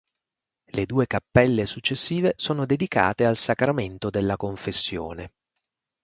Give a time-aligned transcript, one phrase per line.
[0.73, 5.33] Le due cappelle successive sono dedicate al sacramento della confessione.